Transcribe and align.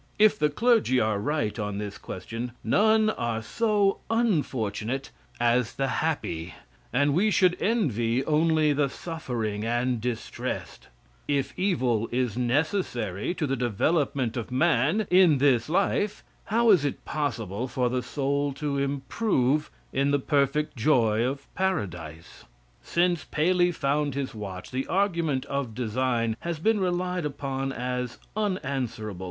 If 0.17 0.39
the 0.39 0.49
clergy 0.49 0.99
are 0.99 1.19
right 1.19 1.59
on 1.59 1.77
this 1.77 1.99
question, 1.99 2.53
none 2.63 3.11
are 3.11 3.43
so 3.43 3.99
unfortunate 4.09 5.11
as 5.39 5.73
the 5.73 5.87
happy, 6.01 6.55
and 6.91 7.13
we 7.13 7.29
should 7.29 7.55
envy 7.61 8.25
only 8.25 8.73
the 8.73 8.89
suffering 8.89 9.63
and 9.63 10.01
distressed. 10.01 10.87
If 11.27 11.53
evil 11.55 12.09
is 12.11 12.35
necessary 12.35 13.35
to 13.35 13.45
the 13.45 13.55
development 13.55 14.35
of 14.37 14.49
man, 14.49 15.05
in 15.11 15.37
this 15.37 15.69
life, 15.69 16.23
how 16.45 16.71
is 16.71 16.83
it 16.83 17.05
possible 17.05 17.67
for 17.67 17.87
the 17.87 18.01
soul 18.01 18.53
to 18.53 18.79
improve 18.79 19.69
in 19.93 20.09
the 20.09 20.17
perfect 20.17 20.75
joy 20.75 21.23
of 21.23 21.45
paradise? 21.53 22.45
Since 22.81 23.25
Paley 23.25 23.71
found 23.71 24.15
his 24.15 24.33
watch, 24.33 24.71
the 24.71 24.87
argument 24.87 25.45
of 25.45 25.75
"design" 25.75 26.37
has 26.39 26.57
been 26.57 26.79
relied 26.79 27.23
upon 27.23 27.71
as 27.71 28.17
unanswerable. 28.35 29.19